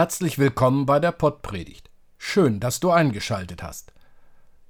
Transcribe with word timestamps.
Herzlich 0.00 0.38
willkommen 0.38 0.86
bei 0.86 0.98
der 0.98 1.12
Pottpredigt. 1.12 1.90
Schön, 2.16 2.58
dass 2.58 2.80
du 2.80 2.90
eingeschaltet 2.90 3.62
hast. 3.62 3.92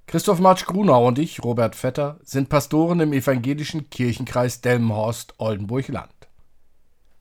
Christoph 0.05 0.41
Marsch 0.41 0.65
Grunau 0.65 1.07
und 1.07 1.19
ich, 1.19 1.41
Robert 1.41 1.73
Vetter, 1.73 2.19
sind 2.21 2.49
Pastoren 2.49 2.99
im 2.99 3.13
evangelischen 3.13 3.89
Kirchenkreis 3.89 4.59
Delmenhorst-Oldenburg-Land. 4.59 6.27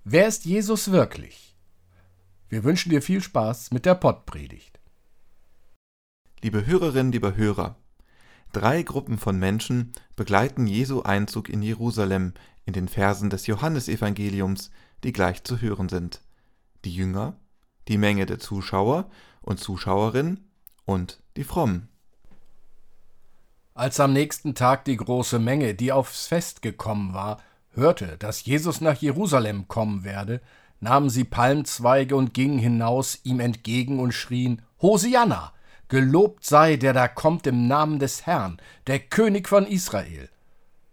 Wer 0.02 0.26
ist 0.26 0.44
Jesus 0.44 0.90
wirklich? 0.90 1.56
Wir 2.48 2.64
wünschen 2.64 2.90
dir 2.90 3.00
viel 3.00 3.22
Spaß 3.22 3.70
mit 3.70 3.86
der 3.86 3.94
Pottpredigt. 3.94 4.80
Liebe 6.42 6.66
Hörerinnen, 6.66 7.12
lieber 7.12 7.36
Hörer, 7.36 7.76
drei 8.52 8.82
Gruppen 8.82 9.18
von 9.18 9.38
Menschen 9.38 9.92
begleiten 10.16 10.66
Jesu 10.66 11.02
Einzug 11.02 11.48
in 11.48 11.62
Jerusalem 11.62 12.34
in 12.64 12.72
den 12.72 12.88
Versen 12.88 13.30
des 13.30 13.46
Johannesevangeliums, 13.46 14.72
die 15.04 15.12
gleich 15.12 15.44
zu 15.44 15.60
hören 15.60 15.88
sind. 15.88 16.22
Die 16.84 16.92
Jünger, 16.92 17.36
die 17.88 17.98
Menge 17.98 18.26
der 18.26 18.38
Zuschauer 18.38 19.10
und 19.42 19.58
Zuschauerinnen 19.58 20.48
und 20.84 21.20
die 21.36 21.44
Frommen. 21.44 21.88
Als 23.74 23.98
am 24.00 24.12
nächsten 24.12 24.54
Tag 24.54 24.84
die 24.84 24.96
große 24.96 25.38
Menge, 25.38 25.74
die 25.74 25.92
aufs 25.92 26.26
Fest 26.26 26.60
gekommen 26.60 27.14
war, 27.14 27.40
hörte, 27.72 28.16
dass 28.18 28.44
Jesus 28.44 28.80
nach 28.80 28.96
Jerusalem 28.96 29.68
kommen 29.68 30.04
werde, 30.04 30.40
nahmen 30.80 31.10
sie 31.10 31.24
Palmzweige 31.24 32.16
und 32.16 32.34
gingen 32.34 32.58
hinaus 32.58 33.20
ihm 33.22 33.40
entgegen 33.40 34.00
und 34.00 34.12
schrien 34.12 34.62
Hosianna, 34.82 35.52
gelobt 35.88 36.44
sei, 36.44 36.76
der 36.76 36.92
da 36.92 37.08
kommt 37.08 37.46
im 37.46 37.68
Namen 37.68 37.98
des 37.98 38.26
Herrn, 38.26 38.60
der 38.86 38.98
König 38.98 39.48
von 39.48 39.66
Israel. 39.66 40.28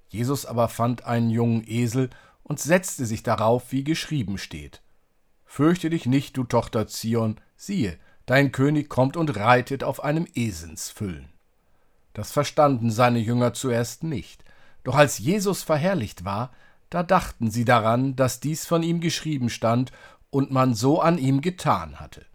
Jesus 0.09 0.45
aber 0.45 0.67
fand 0.67 1.05
einen 1.05 1.29
jungen 1.29 1.63
Esel 1.67 2.09
und 2.43 2.59
setzte 2.59 3.05
sich 3.05 3.23
darauf, 3.23 3.71
wie 3.71 3.83
geschrieben 3.83 4.37
steht. 4.37 4.81
Fürchte 5.47 5.89
dich 5.89 6.05
nicht, 6.05 6.37
du 6.37 6.43
Tochter 6.43 6.87
Zion, 6.87 7.39
siehe, 7.55 7.97
dein 8.27 8.51
König 8.51 8.89
kommt 8.89 9.17
und 9.17 9.35
reitet 9.37 9.83
auf 9.83 10.03
einem 10.03 10.27
Esensfüllen. 10.35 11.29
Das 12.13 12.31
verstanden 12.31 12.91
seine 12.91 13.19
Jünger 13.19 13.53
zuerst 13.53 14.03
nicht, 14.03 14.43
doch 14.83 14.95
als 14.95 15.17
Jesus 15.17 15.63
verherrlicht 15.63 16.25
war, 16.25 16.51
da 16.89 17.01
dachten 17.01 17.49
sie 17.49 17.65
daran, 17.65 18.15
dass 18.15 18.39
dies 18.39 18.65
von 18.65 18.83
ihm 18.83 18.99
geschrieben 18.99 19.49
stand 19.49 19.91
und 20.29 20.51
man 20.51 20.75
so 20.75 21.01
an 21.01 21.17
ihm 21.17 21.41
getan 21.41 21.99
hatte. 21.99 22.25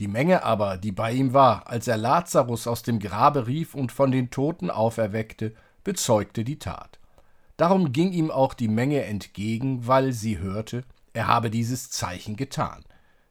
Die 0.00 0.08
Menge 0.08 0.42
aber, 0.42 0.76
die 0.76 0.92
bei 0.92 1.12
ihm 1.12 1.32
war, 1.32 1.68
als 1.68 1.88
er 1.88 1.96
Lazarus 1.96 2.66
aus 2.66 2.82
dem 2.82 2.98
Grabe 2.98 3.46
rief 3.46 3.74
und 3.74 3.92
von 3.92 4.10
den 4.10 4.30
Toten 4.30 4.70
auferweckte, 4.70 5.54
bezeugte 5.84 6.44
die 6.44 6.58
Tat. 6.58 6.98
Darum 7.56 7.92
ging 7.92 8.12
ihm 8.12 8.30
auch 8.30 8.52
die 8.52 8.68
Menge 8.68 9.04
entgegen, 9.04 9.86
weil 9.86 10.12
sie 10.12 10.38
hörte, 10.38 10.84
er 11.16 11.28
habe 11.28 11.50
dieses 11.50 11.88
Zeichen 11.88 12.36
getan. 12.36 12.84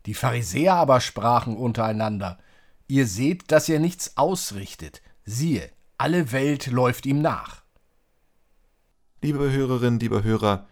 Die 0.08 0.16
Pharisäer 0.16 0.73
aber 0.73 1.00
sprachen 1.00 1.55
untereinander, 1.55 2.39
Ihr 2.88 3.08
seht, 3.08 3.52
dass 3.52 3.69
er 3.69 3.80
nichts 3.80 4.17
ausrichtet, 4.17 5.02
siehe, 5.23 5.69
alle 5.97 6.31
Welt 6.31 6.67
läuft 6.67 7.06
ihm 7.06 7.22
nach. 7.22 7.63
Liebe 9.22 9.52
Hörerinnen, 9.52 10.00
lieber 10.00 10.23
Hörer, 10.23 10.67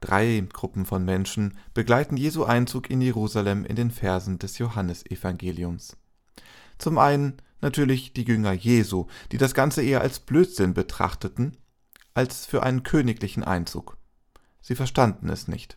drei 0.00 0.46
Gruppen 0.52 0.86
von 0.86 1.04
Menschen 1.04 1.58
begleiten 1.74 2.16
Jesu 2.16 2.44
Einzug 2.44 2.90
in 2.90 3.00
Jerusalem 3.00 3.64
in 3.64 3.76
den 3.76 3.90
Versen 3.90 4.38
des 4.38 4.58
Johannesevangeliums. 4.58 5.96
Zum 6.78 6.98
einen 6.98 7.36
natürlich 7.60 8.14
die 8.14 8.24
Jünger 8.24 8.52
Jesu, 8.52 9.06
die 9.32 9.38
das 9.38 9.52
Ganze 9.52 9.82
eher 9.82 10.00
als 10.00 10.20
Blödsinn 10.20 10.72
betrachteten, 10.74 11.56
als 12.12 12.46
für 12.46 12.62
einen 12.62 12.82
königlichen 12.82 13.44
Einzug. 13.44 13.98
Sie 14.60 14.74
verstanden 14.74 15.28
es 15.28 15.48
nicht. 15.48 15.76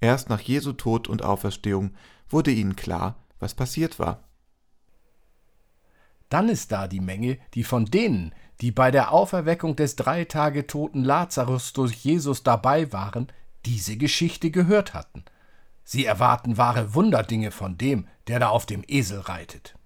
Erst 0.00 0.28
nach 0.28 0.40
Jesu 0.40 0.72
Tod 0.72 1.08
und 1.08 1.22
Auferstehung 1.22 1.94
wurde 2.28 2.50
ihnen 2.50 2.76
klar, 2.76 3.16
was 3.38 3.54
passiert 3.54 3.98
war. 3.98 4.24
Dann 6.28 6.48
ist 6.48 6.72
da 6.72 6.88
die 6.88 7.00
Menge, 7.00 7.38
die 7.54 7.64
von 7.64 7.86
denen, 7.86 8.34
die 8.60 8.72
bei 8.72 8.90
der 8.90 9.12
Auferweckung 9.12 9.76
des 9.76 9.96
drei 9.96 10.24
Tage 10.24 10.66
toten 10.66 11.04
Lazarus 11.04 11.72
durch 11.72 11.94
Jesus 11.94 12.42
dabei 12.42 12.92
waren, 12.92 13.28
diese 13.66 13.96
Geschichte 13.96 14.50
gehört 14.50 14.94
hatten. 14.94 15.24
Sie 15.84 16.04
erwarten 16.04 16.56
wahre 16.56 16.94
Wunderdinge 16.94 17.50
von 17.50 17.76
dem, 17.76 18.08
der 18.26 18.40
da 18.40 18.48
auf 18.48 18.66
dem 18.66 18.82
Esel 18.86 19.20
reitet. 19.20 19.76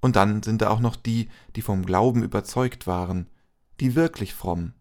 Und 0.00 0.16
dann 0.16 0.42
sind 0.42 0.62
da 0.62 0.70
auch 0.70 0.80
noch 0.80 0.96
die, 0.96 1.28
die 1.56 1.62
vom 1.62 1.84
Glauben 1.84 2.22
überzeugt 2.22 2.86
waren, 2.86 3.28
die 3.80 3.94
wirklich 3.94 4.34
fromm, 4.34 4.72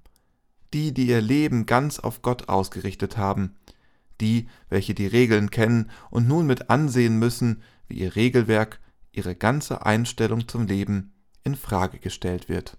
die, 0.74 0.94
die 0.94 1.08
ihr 1.08 1.22
Leben 1.22 1.66
ganz 1.66 2.00
auf 2.00 2.22
Gott 2.22 2.50
ausgerichtet 2.50 3.18
haben, 3.18 3.56
die, 4.23 4.47
welche 4.69 4.94
die 4.94 5.06
Regeln 5.06 5.51
kennen 5.51 5.91
und 6.09 6.28
nun 6.28 6.47
mit 6.47 6.69
ansehen 6.69 7.19
müssen, 7.19 7.61
wie 7.88 8.00
ihr 8.00 8.16
Regelwerk, 8.16 8.79
ihre 9.11 9.35
ganze 9.35 9.85
Einstellung 9.85 10.47
zum 10.47 10.66
Leben 10.66 11.13
in 11.44 11.56
Frage 11.56 12.00
gestellt 12.00 12.47
wird. 12.50 12.78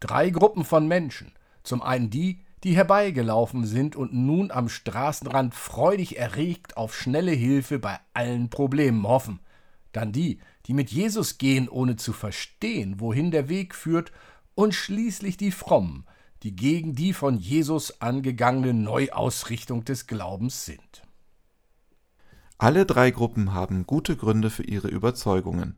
Drei 0.00 0.30
Gruppen 0.30 0.64
von 0.64 0.86
Menschen. 0.86 1.32
Zum 1.64 1.82
einen 1.82 2.10
die, 2.10 2.44
die 2.62 2.76
herbeigelaufen 2.76 3.66
sind 3.66 3.96
und 3.96 4.14
nun 4.14 4.50
am 4.50 4.68
Straßenrand 4.68 5.54
freudig 5.54 6.16
erregt 6.16 6.76
auf 6.76 6.96
schnelle 6.96 7.32
Hilfe 7.32 7.78
bei 7.78 7.98
allen 8.14 8.50
Problemen 8.50 9.06
hoffen. 9.06 9.40
Dann 9.92 10.12
die, 10.12 10.38
die 10.66 10.74
mit 10.74 10.90
Jesus 10.90 11.38
gehen, 11.38 11.68
ohne 11.68 11.96
zu 11.96 12.12
verstehen, 12.12 13.00
wohin 13.00 13.30
der 13.30 13.48
Weg 13.48 13.74
führt, 13.74 14.12
und 14.54 14.74
schließlich 14.74 15.36
die 15.36 15.50
Frommen, 15.50 16.06
die 16.44 16.54
gegen 16.54 16.94
die 16.94 17.14
von 17.14 17.38
Jesus 17.38 18.02
angegangene 18.02 18.74
Neuausrichtung 18.74 19.84
des 19.86 20.06
Glaubens 20.06 20.66
sind. 20.66 21.02
Alle 22.58 22.84
drei 22.84 23.10
Gruppen 23.10 23.54
haben 23.54 23.86
gute 23.86 24.14
Gründe 24.14 24.50
für 24.50 24.62
ihre 24.62 24.88
Überzeugungen. 24.88 25.76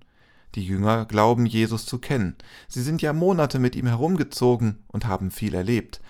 Die 0.56 0.66
Jünger 0.66 1.06
glauben 1.06 1.46
Jesus 1.46 1.86
zu 1.86 1.98
kennen. 1.98 2.34
Sie 2.66 2.82
sind 2.82 3.00
ja 3.00 3.12
Monate 3.12 3.60
mit 3.60 3.76
ihm 3.76 3.86
herumgezogen 3.86 4.84
und 4.88 5.06
haben 5.06 5.30
viel 5.30 5.54
erlebt. 5.54 6.00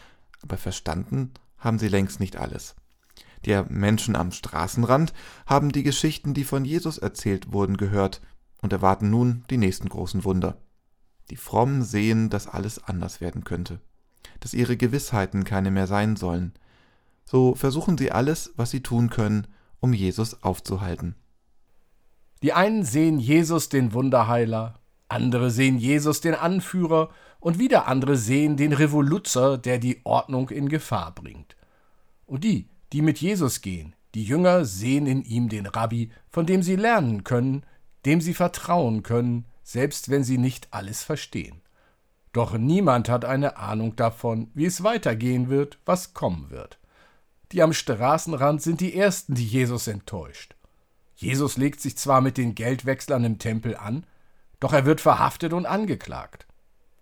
Aber 0.41 0.57
verstanden 0.57 1.33
haben 1.59 1.79
sie 1.79 1.89
längst 1.89 2.19
nicht 2.19 2.37
alles. 2.37 2.77
Die 3.45 3.63
Menschen 3.69 4.17
am 4.17 4.33
Straßenrand 4.33 5.13
haben 5.45 5.71
die 5.71 5.83
Geschichten, 5.83 6.33
die 6.33 6.45
von 6.45 6.65
Jesus 6.65 6.97
erzählt 6.97 7.53
wurden, 7.53 7.77
gehört 7.77 8.23
und 8.63 8.73
erwarten 8.73 9.11
nun 9.11 9.45
die 9.51 9.59
nächsten 9.59 9.91
großen 9.91 10.25
Wunder. 10.25 10.57
Die 11.31 11.37
Frommen 11.37 11.83
sehen, 11.85 12.31
dass 12.31 12.47
alles 12.47 12.83
anders 12.83 13.21
werden 13.21 13.45
könnte 13.45 13.81
dass 14.41 14.55
ihre 14.55 14.77
Gewissheiten 14.77 15.45
keine 15.45 15.71
mehr 15.71 15.87
sein 15.87 16.17
sollen. 16.17 16.53
So 17.25 17.55
versuchen 17.55 17.99
sie 17.99 18.13
alles, 18.13 18.53
was 18.57 18.71
sie 18.71 18.83
tun 18.83 19.11
können, 19.11 19.47
um 19.81 19.93
Jesus 19.93 20.43
aufzuhalten. 20.43 21.15
Die 22.43 22.53
einen 22.53 22.85
sehen 22.85 23.19
Jesus 23.19 23.69
den 23.69 23.93
Wunderheiler, 23.93 24.79
andere 25.09 25.51
sehen 25.51 25.79
Jesus 25.79 26.21
den 26.21 26.35
Anführer 26.35 27.11
und 27.41 27.59
wieder 27.59 27.87
andere 27.87 28.17
sehen 28.17 28.57
den 28.57 28.73
Revoluzer, 28.73 29.59
der 29.59 29.79
die 29.79 30.01
Ordnung 30.05 30.51
in 30.51 30.69
Gefahr 30.69 31.15
bringt. 31.15 31.57
Und 32.27 32.45
die, 32.45 32.69
die 32.93 33.03
mit 33.03 33.21
Jesus 33.21 33.61
gehen, 33.61 33.95
die 34.15 34.25
Jünger 34.25 34.65
sehen 34.65 35.07
in 35.07 35.23
ihm 35.23 35.49
den 35.49 35.67
Rabbi, 35.67 36.11
von 36.29 36.47
dem 36.47 36.63
sie 36.63 36.77
lernen 36.77 37.25
können, 37.25 37.65
dem 38.05 38.21
sie 38.21 38.35
vertrauen 38.35 39.03
können, 39.03 39.47
selbst 39.63 40.09
wenn 40.09 40.25
sie 40.25 40.39
nicht 40.39 40.69
alles 40.71 41.03
verstehen. 41.03 41.61
Doch 42.37 42.53
niemand 42.59 43.09
hat 43.09 43.25
eine 43.25 43.57
Ahnung 43.57 43.97
davon, 43.97 44.51
wie 44.53 44.67
es 44.67 44.83
weitergehen 44.83 45.49
wird, 45.49 45.79
was 45.87 46.13
kommen 46.13 46.51
wird. 46.51 46.79
Die 47.51 47.63
am 47.63 47.73
Straßenrand 47.73 48.61
sind 48.61 48.83
die 48.83 48.95
Ersten, 48.95 49.35
die 49.35 49.47
Jesus 49.47 49.87
enttäuscht. 49.87 50.55
Jesus 51.15 51.57
legt 51.57 51.81
sich 51.81 51.97
zwar 51.97 52.21
mit 52.21 52.37
den 52.37 52.55
Geldwechslern 52.55 53.25
im 53.25 53.39
Tempel 53.39 53.75
an, 53.75 54.05
doch 54.61 54.75
er 54.75 54.85
wird 54.85 55.01
verhaftet 55.01 55.55
und 55.55 55.65
angeklagt. 55.65 56.47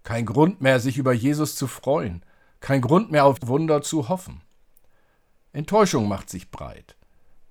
Kein 0.05 0.25
Grund 0.25 0.61
mehr, 0.61 0.79
sich 0.79 0.99
über 0.99 1.13
Jesus 1.13 1.57
zu 1.57 1.67
freuen, 1.67 2.25
kein 2.61 2.81
Grund 2.81 3.11
mehr 3.11 3.25
auf 3.25 3.39
Wunder 3.43 3.83
zu 3.83 4.09
hoffen. 4.09 4.41
Enttäuschung 5.53 6.07
macht 6.07 6.31
sich 6.31 6.53
breit. 6.53 6.95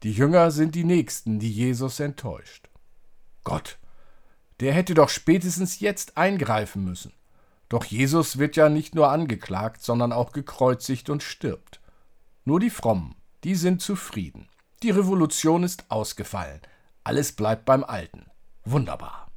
Die 0.04 0.14
Jünger 0.14 0.52
sind 0.52 0.76
die 0.76 0.86
Nächsten, 0.86 1.38
die 1.38 1.52
Jesus 1.52 2.00
enttäuscht. 2.00 2.70
Gott, 3.44 3.78
der 4.62 4.72
hätte 4.72 4.94
doch 4.94 5.10
spätestens 5.10 5.82
jetzt 5.82 6.16
eingreifen 6.16 6.86
müssen. 6.86 7.12
Doch 7.74 7.86
Jesus 7.86 8.38
wird 8.38 8.56
ja 8.56 8.70
nicht 8.70 8.94
nur 8.94 9.10
angeklagt, 9.10 9.82
sondern 9.82 10.12
auch 10.12 10.32
gekreuzigt 10.32 11.10
und 11.10 11.24
stirbt. 11.24 11.82
Nur 12.46 12.60
die 12.60 12.70
Frommen, 12.70 13.16
die 13.44 13.56
sind 13.56 13.82
zufrieden. 13.82 14.48
Die 14.84 14.92
Revolution 14.92 15.64
ist 15.64 15.90
ausgefallen. 15.90 16.62
Alles 17.04 17.32
bleibt 17.32 17.66
beim 17.66 17.84
Alten. 17.84 18.28
Wunderbar. 18.64 19.28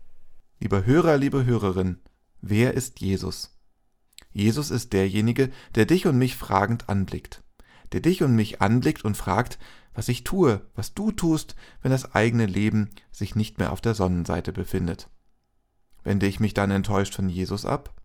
Lieber 0.60 0.84
Hörer, 0.84 1.16
liebe 1.16 1.46
Hörerin, 1.46 1.98
wer 2.42 2.74
ist 2.74 3.00
Jesus? 3.00 3.56
Jesus 4.32 4.70
ist 4.70 4.92
derjenige, 4.92 5.50
der 5.74 5.86
dich 5.86 6.06
und 6.06 6.18
mich 6.18 6.36
fragend 6.36 6.90
anblickt. 6.90 7.42
Der 7.92 8.00
dich 8.00 8.22
und 8.22 8.36
mich 8.36 8.60
anblickt 8.60 9.02
und 9.02 9.16
fragt, 9.16 9.58
was 9.94 10.10
ich 10.10 10.24
tue, 10.24 10.60
was 10.74 10.92
du 10.92 11.10
tust, 11.10 11.56
wenn 11.80 11.90
das 11.90 12.14
eigene 12.14 12.44
Leben 12.44 12.90
sich 13.10 13.34
nicht 13.34 13.56
mehr 13.56 13.72
auf 13.72 13.80
der 13.80 13.94
Sonnenseite 13.94 14.52
befindet. 14.52 15.08
Wende 16.04 16.26
ich 16.26 16.38
mich 16.38 16.52
dann 16.52 16.70
enttäuscht 16.70 17.14
von 17.14 17.30
Jesus 17.30 17.64
ab? 17.64 17.95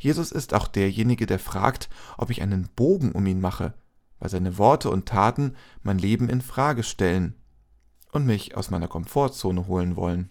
Jesus 0.00 0.32
ist 0.32 0.54
auch 0.54 0.66
derjenige, 0.66 1.26
der 1.26 1.38
fragt, 1.38 1.90
ob 2.18 2.30
ich 2.30 2.42
einen 2.42 2.68
Bogen 2.74 3.12
um 3.12 3.26
ihn 3.26 3.40
mache, 3.40 3.74
weil 4.18 4.30
seine 4.30 4.58
Worte 4.58 4.90
und 4.90 5.06
Taten 5.06 5.54
mein 5.82 5.98
Leben 5.98 6.28
in 6.28 6.40
Frage 6.40 6.82
stellen, 6.82 7.36
und 8.12 8.26
mich 8.26 8.56
aus 8.56 8.70
meiner 8.70 8.88
Komfortzone 8.88 9.68
holen 9.68 9.94
wollen. 9.94 10.30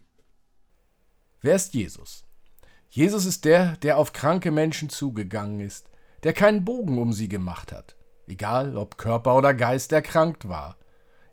Wer 1.41 1.55
ist 1.55 1.73
Jesus? 1.73 2.25
Jesus 2.89 3.25
ist 3.25 3.45
der, 3.45 3.77
der 3.77 3.97
auf 3.97 4.11
kranke 4.11 4.51
Menschen 4.51 4.89
zugegangen 4.89 5.59
ist, 5.59 5.89
der 6.23 6.33
keinen 6.33 6.65
Bogen 6.65 6.97
um 6.97 7.13
sie 7.13 7.29
gemacht 7.29 7.71
hat, 7.71 7.95
egal 8.27 8.75
ob 8.75 8.97
Körper 8.97 9.37
oder 9.37 9.53
Geist 9.53 9.93
erkrankt 9.93 10.49
war. 10.49 10.77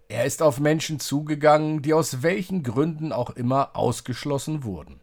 Er 0.09 0.25
ist 0.25 0.43
auf 0.43 0.61
Menschen 0.61 1.01
zugegangen, 1.01 1.83
die 1.83 1.95
aus 1.95 2.23
welchen 2.23 2.63
Gründen 2.63 3.13
auch 3.13 3.31
immer 3.31 3.75
ausgeschlossen 3.75 4.63
wurden. 4.63 5.01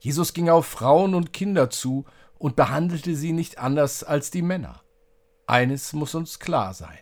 Jesus 0.00 0.32
ging 0.32 0.48
auf 0.48 0.66
Frauen 0.66 1.14
und 1.14 1.32
Kinder 1.32 1.70
zu 1.70 2.06
und 2.38 2.56
behandelte 2.56 3.14
sie 3.16 3.32
nicht 3.32 3.58
anders 3.58 4.04
als 4.04 4.30
die 4.30 4.42
Männer. 4.42 4.82
Eines 5.46 5.92
muss 5.92 6.14
uns 6.14 6.38
klar 6.38 6.74
sein. 6.74 6.98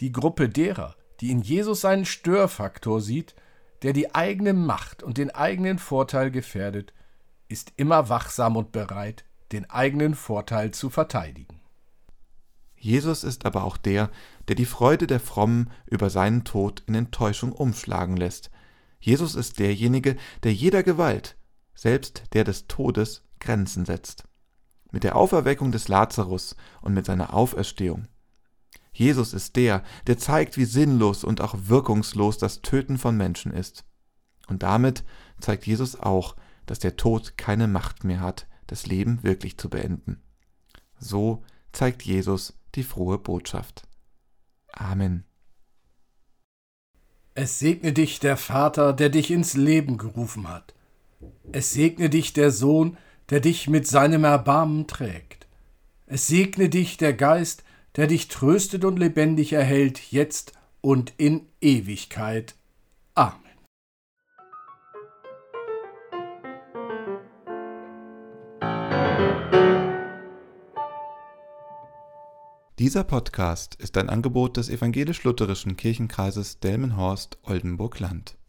Die 0.00 0.12
Gruppe 0.12 0.48
derer, 0.48 0.96
die 1.20 1.30
in 1.30 1.42
Jesus 1.42 1.84
einen 1.84 2.04
Störfaktor 2.04 3.00
sieht, 3.00 3.34
der 3.82 3.92
die 3.92 4.14
eigene 4.14 4.52
Macht 4.52 5.02
und 5.02 5.18
den 5.18 5.30
eigenen 5.30 5.78
Vorteil 5.78 6.30
gefährdet, 6.30 6.92
ist 7.48 7.72
immer 7.76 8.08
wachsam 8.08 8.56
und 8.56 8.72
bereit, 8.72 9.24
den 9.52 9.68
eigenen 9.68 10.14
Vorteil 10.14 10.70
zu 10.70 10.90
verteidigen. 10.90 11.60
Jesus 12.76 13.24
ist 13.24 13.44
aber 13.44 13.64
auch 13.64 13.76
der, 13.76 14.10
der 14.48 14.56
die 14.56 14.64
Freude 14.64 15.06
der 15.06 15.20
Frommen 15.20 15.70
über 15.86 16.08
seinen 16.08 16.44
Tod 16.44 16.82
in 16.86 16.94
Enttäuschung 16.94 17.52
umschlagen 17.52 18.16
lässt. 18.16 18.50
Jesus 19.00 19.34
ist 19.34 19.58
derjenige, 19.58 20.16
der 20.44 20.54
jeder 20.54 20.82
Gewalt, 20.82 21.36
selbst 21.74 22.24
der 22.32 22.44
des 22.44 22.68
Todes, 22.68 23.22
Grenzen 23.38 23.84
setzt. 23.84 24.24
Mit 24.92 25.04
der 25.04 25.16
Auferweckung 25.16 25.72
des 25.72 25.88
Lazarus 25.88 26.56
und 26.80 26.94
mit 26.94 27.06
seiner 27.06 27.34
Auferstehung. 27.34 28.08
Jesus 28.92 29.32
ist 29.32 29.56
der, 29.56 29.82
der 30.06 30.18
zeigt, 30.18 30.56
wie 30.56 30.64
sinnlos 30.64 31.24
und 31.24 31.40
auch 31.40 31.54
wirkungslos 31.56 32.38
das 32.38 32.60
Töten 32.62 32.98
von 32.98 33.16
Menschen 33.16 33.52
ist. 33.52 33.84
Und 34.48 34.62
damit 34.62 35.04
zeigt 35.40 35.66
Jesus 35.66 35.98
auch, 35.98 36.36
dass 36.66 36.80
der 36.80 36.96
Tod 36.96 37.36
keine 37.36 37.68
Macht 37.68 38.04
mehr 38.04 38.20
hat, 38.20 38.46
das 38.66 38.86
Leben 38.86 39.22
wirklich 39.22 39.58
zu 39.58 39.70
beenden. 39.70 40.22
So 40.98 41.42
zeigt 41.72 42.02
Jesus 42.02 42.58
die 42.74 42.82
frohe 42.82 43.18
Botschaft. 43.18 43.88
Amen. 44.72 45.24
Es 47.34 47.58
segne 47.58 47.92
dich 47.92 48.20
der 48.20 48.36
Vater, 48.36 48.92
der 48.92 49.08
dich 49.08 49.30
ins 49.30 49.54
Leben 49.54 49.98
gerufen 49.98 50.48
hat. 50.48 50.74
Es 51.52 51.72
segne 51.72 52.10
dich 52.10 52.32
der 52.32 52.50
Sohn, 52.50 52.96
der 53.30 53.40
dich 53.40 53.68
mit 53.68 53.86
seinem 53.86 54.24
Erbarmen 54.24 54.86
trägt. 54.86 55.46
Es 56.06 56.26
segne 56.26 56.68
dich 56.68 56.96
der 56.96 57.12
Geist, 57.12 57.62
der 57.96 58.08
dich 58.08 58.28
tröstet 58.28 58.84
und 58.84 58.98
lebendig 58.98 59.52
erhält, 59.52 60.10
jetzt 60.10 60.52
und 60.80 61.12
in 61.16 61.46
Ewigkeit. 61.60 62.54
Amen. 63.14 63.38
Dieser 72.80 73.04
Podcast 73.04 73.74
ist 73.74 73.98
ein 73.98 74.08
Angebot 74.08 74.56
des 74.56 74.70
evangelisch-lutherischen 74.70 75.76
Kirchenkreises 75.76 76.60
Delmenhorst-Oldenburg-Land. 76.60 78.39